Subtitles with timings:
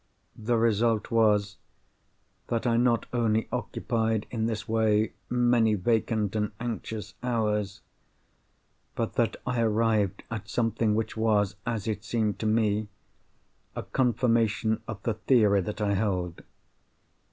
[0.39, 1.57] The result was,
[2.47, 7.81] that I not only occupied in this way many vacant and anxious hours,
[8.95, 12.87] but that I arrived at something which was (as it seemed to me)
[13.75, 16.41] a confirmation of the theory that I held.